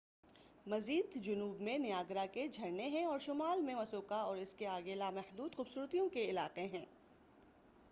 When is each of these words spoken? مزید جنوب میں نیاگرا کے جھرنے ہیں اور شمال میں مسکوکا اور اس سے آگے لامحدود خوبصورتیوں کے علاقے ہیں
مزید 0.65 1.17
جنوب 1.23 1.61
میں 1.61 1.77
نیاگرا 1.77 2.25
کے 2.33 2.47
جھرنے 2.47 2.87
ہیں 2.87 3.03
اور 3.05 3.19
شمال 3.19 3.61
میں 3.61 3.75
مسکوکا 3.75 4.21
اور 4.21 4.37
اس 4.37 4.55
سے 4.59 4.67
آگے 4.67 4.95
لامحدود 4.95 5.55
خوبصورتیوں 5.55 6.09
کے 6.09 6.29
علاقے 6.29 6.67
ہیں 6.67 6.85